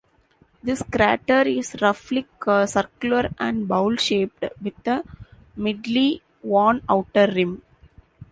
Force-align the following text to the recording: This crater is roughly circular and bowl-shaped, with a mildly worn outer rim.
This 0.63 0.81
crater 0.81 1.43
is 1.43 1.75
roughly 1.79 2.25
circular 2.65 3.29
and 3.37 3.67
bowl-shaped, 3.67 4.43
with 4.59 4.87
a 4.87 5.03
mildly 5.55 6.23
worn 6.41 6.81
outer 6.89 7.27
rim. 7.31 7.61